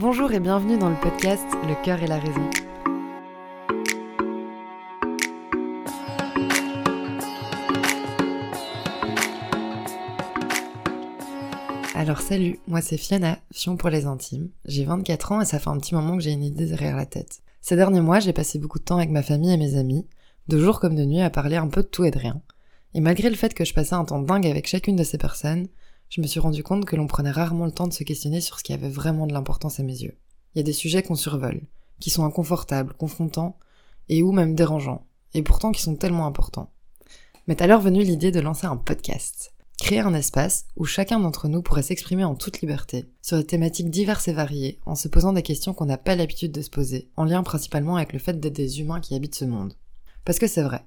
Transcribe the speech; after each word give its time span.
Bonjour 0.00 0.30
et 0.30 0.38
bienvenue 0.38 0.78
dans 0.78 0.90
le 0.90 0.94
podcast 0.94 1.44
Le 1.66 1.74
cœur 1.84 2.00
et 2.00 2.06
la 2.06 2.20
raison. 2.20 2.48
Alors 11.96 12.20
salut, 12.20 12.60
moi 12.68 12.80
c'est 12.80 12.96
Fiona, 12.96 13.40
Fion 13.52 13.76
pour 13.76 13.90
les 13.90 14.06
intimes. 14.06 14.50
J'ai 14.66 14.84
24 14.84 15.32
ans 15.32 15.40
et 15.40 15.44
ça 15.44 15.58
fait 15.58 15.68
un 15.68 15.78
petit 15.78 15.96
moment 15.96 16.16
que 16.16 16.22
j'ai 16.22 16.30
une 16.30 16.44
idée 16.44 16.66
derrière 16.66 16.94
la 16.94 17.04
tête. 17.04 17.40
Ces 17.60 17.74
derniers 17.74 18.00
mois, 18.00 18.20
j'ai 18.20 18.32
passé 18.32 18.60
beaucoup 18.60 18.78
de 18.78 18.84
temps 18.84 18.98
avec 18.98 19.10
ma 19.10 19.24
famille 19.24 19.52
et 19.52 19.56
mes 19.56 19.76
amis, 19.76 20.06
de 20.46 20.60
jour 20.60 20.78
comme 20.78 20.94
de 20.94 21.04
nuit 21.04 21.22
à 21.22 21.30
parler 21.30 21.56
un 21.56 21.66
peu 21.66 21.82
de 21.82 21.88
tout 21.88 22.04
et 22.04 22.12
de 22.12 22.18
rien. 22.20 22.40
Et 22.94 23.00
malgré 23.00 23.30
le 23.30 23.36
fait 23.36 23.52
que 23.52 23.64
je 23.64 23.74
passais 23.74 23.94
un 23.94 24.04
temps 24.04 24.22
dingue 24.22 24.46
avec 24.46 24.68
chacune 24.68 24.94
de 24.94 25.02
ces 25.02 25.18
personnes, 25.18 25.66
je 26.08 26.20
me 26.20 26.26
suis 26.26 26.40
rendu 26.40 26.62
compte 26.62 26.84
que 26.84 26.96
l'on 26.96 27.06
prenait 27.06 27.30
rarement 27.30 27.66
le 27.66 27.72
temps 27.72 27.86
de 27.86 27.92
se 27.92 28.04
questionner 28.04 28.40
sur 28.40 28.58
ce 28.58 28.64
qui 28.64 28.72
avait 28.72 28.88
vraiment 28.88 29.26
de 29.26 29.32
l'importance 29.32 29.80
à 29.80 29.82
mes 29.82 30.00
yeux. 30.00 30.16
Il 30.54 30.58
y 30.58 30.60
a 30.60 30.64
des 30.64 30.72
sujets 30.72 31.02
qu'on 31.02 31.14
survole, 31.14 31.60
qui 32.00 32.10
sont 32.10 32.24
inconfortables, 32.24 32.94
confrontants, 32.94 33.58
et 34.08 34.22
ou 34.22 34.32
même 34.32 34.54
dérangeants, 34.54 35.04
et 35.34 35.42
pourtant 35.42 35.72
qui 35.72 35.82
sont 35.82 35.96
tellement 35.96 36.26
importants. 36.26 36.70
M'est 37.46 37.62
alors 37.62 37.80
venue 37.80 38.02
l'idée 38.02 38.30
de 38.30 38.40
lancer 38.40 38.66
un 38.66 38.76
podcast. 38.76 39.52
Créer 39.78 40.00
un 40.00 40.14
espace 40.14 40.66
où 40.76 40.84
chacun 40.84 41.20
d'entre 41.20 41.46
nous 41.46 41.62
pourrait 41.62 41.82
s'exprimer 41.82 42.24
en 42.24 42.34
toute 42.34 42.60
liberté, 42.60 43.08
sur 43.22 43.36
des 43.36 43.44
thématiques 43.46 43.90
diverses 43.90 44.28
et 44.28 44.32
variées, 44.32 44.80
en 44.86 44.94
se 44.94 45.08
posant 45.08 45.32
des 45.32 45.42
questions 45.42 45.72
qu'on 45.72 45.86
n'a 45.86 45.98
pas 45.98 46.16
l'habitude 46.16 46.52
de 46.52 46.62
se 46.62 46.70
poser, 46.70 47.08
en 47.16 47.24
lien 47.24 47.42
principalement 47.42 47.96
avec 47.96 48.12
le 48.12 48.18
fait 48.18 48.40
d'être 48.40 48.56
des 48.56 48.80
humains 48.80 49.00
qui 49.00 49.14
habitent 49.14 49.36
ce 49.36 49.44
monde. 49.44 49.74
Parce 50.24 50.38
que 50.38 50.48
c'est 50.48 50.62
vrai, 50.62 50.84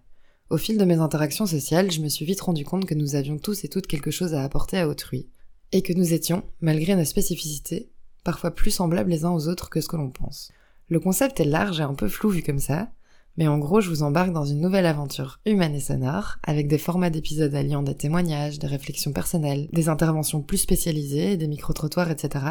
au 0.51 0.57
fil 0.57 0.77
de 0.77 0.83
mes 0.83 0.95
interactions 0.95 1.45
sociales, 1.45 1.91
je 1.91 2.01
me 2.01 2.09
suis 2.09 2.25
vite 2.25 2.41
rendu 2.41 2.65
compte 2.65 2.85
que 2.85 2.93
nous 2.93 3.15
avions 3.15 3.37
tous 3.37 3.63
et 3.63 3.69
toutes 3.69 3.87
quelque 3.87 4.11
chose 4.11 4.33
à 4.33 4.43
apporter 4.43 4.77
à 4.77 4.89
autrui, 4.89 5.29
et 5.71 5.81
que 5.81 5.93
nous 5.93 6.13
étions, 6.13 6.43
malgré 6.59 6.93
nos 6.93 7.05
spécificités, 7.05 7.89
parfois 8.25 8.51
plus 8.51 8.71
semblables 8.71 9.09
les 9.09 9.23
uns 9.23 9.31
aux 9.31 9.47
autres 9.47 9.69
que 9.69 9.79
ce 9.79 9.87
que 9.87 9.95
l'on 9.95 10.09
pense. 10.09 10.51
Le 10.89 10.99
concept 10.99 11.39
est 11.39 11.45
large 11.45 11.79
et 11.79 11.83
un 11.83 11.93
peu 11.93 12.09
flou 12.09 12.29
vu 12.29 12.43
comme 12.43 12.59
ça, 12.59 12.89
mais 13.37 13.47
en 13.47 13.59
gros 13.59 13.79
je 13.79 13.87
vous 13.87 14.03
embarque 14.03 14.33
dans 14.33 14.43
une 14.43 14.59
nouvelle 14.59 14.85
aventure 14.85 15.39
humaine 15.45 15.73
et 15.73 15.79
sonore, 15.79 16.35
avec 16.43 16.67
des 16.67 16.77
formats 16.77 17.09
d'épisodes 17.09 17.55
alliant 17.55 17.81
des 17.81 17.95
témoignages, 17.95 18.59
des 18.59 18.67
réflexions 18.67 19.13
personnelles, 19.13 19.69
des 19.71 19.87
interventions 19.87 20.41
plus 20.41 20.57
spécialisées, 20.57 21.37
des 21.37 21.47
micro-trottoirs, 21.47 22.11
etc., 22.11 22.45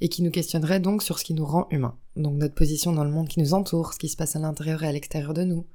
et 0.00 0.08
qui 0.08 0.22
nous 0.22 0.30
questionnerait 0.30 0.80
donc 0.80 1.02
sur 1.02 1.18
ce 1.18 1.24
qui 1.24 1.34
nous 1.34 1.46
rend 1.46 1.66
humains, 1.72 1.98
donc 2.14 2.36
notre 2.36 2.54
position 2.54 2.92
dans 2.92 3.04
le 3.04 3.10
monde 3.10 3.26
qui 3.26 3.40
nous 3.40 3.54
entoure, 3.54 3.92
ce 3.92 3.98
qui 3.98 4.08
se 4.08 4.16
passe 4.16 4.36
à 4.36 4.38
l'intérieur 4.38 4.84
et 4.84 4.88
à 4.88 4.92
l'extérieur 4.92 5.34
de 5.34 5.42
nous. 5.42 5.66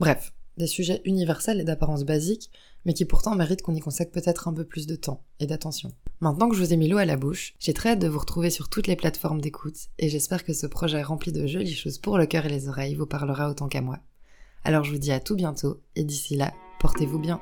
Bref, 0.00 0.32
des 0.56 0.66
sujets 0.66 1.00
universels 1.04 1.60
et 1.60 1.64
d'apparence 1.64 2.04
basique, 2.04 2.50
mais 2.84 2.94
qui 2.94 3.04
pourtant 3.04 3.34
méritent 3.34 3.62
qu'on 3.62 3.74
y 3.74 3.80
consacre 3.80 4.12
peut-être 4.12 4.48
un 4.48 4.52
peu 4.52 4.64
plus 4.64 4.86
de 4.86 4.96
temps 4.96 5.22
et 5.40 5.46
d'attention. 5.46 5.92
Maintenant 6.20 6.48
que 6.48 6.56
je 6.56 6.62
vous 6.62 6.72
ai 6.72 6.76
mis 6.76 6.88
l'eau 6.88 6.98
à 6.98 7.04
la 7.04 7.16
bouche, 7.16 7.54
j'ai 7.58 7.74
très 7.74 7.90
hâte 7.90 7.98
de 7.98 8.08
vous 8.08 8.18
retrouver 8.18 8.50
sur 8.50 8.68
toutes 8.68 8.86
les 8.86 8.96
plateformes 8.96 9.40
d'écoute, 9.40 9.88
et 9.98 10.08
j'espère 10.08 10.44
que 10.44 10.52
ce 10.52 10.66
projet 10.66 11.02
rempli 11.02 11.32
de 11.32 11.46
jolies 11.46 11.74
choses 11.74 11.98
pour 11.98 12.18
le 12.18 12.26
cœur 12.26 12.46
et 12.46 12.50
les 12.50 12.68
oreilles 12.68 12.94
vous 12.94 13.06
parlera 13.06 13.50
autant 13.50 13.68
qu'à 13.68 13.80
moi. 13.80 13.98
Alors 14.64 14.84
je 14.84 14.92
vous 14.92 14.98
dis 14.98 15.12
à 15.12 15.20
tout 15.20 15.36
bientôt, 15.36 15.80
et 15.96 16.04
d'ici 16.04 16.36
là, 16.36 16.52
portez-vous 16.80 17.18
bien. 17.18 17.40